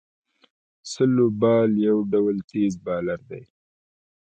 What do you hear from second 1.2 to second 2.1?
بال یو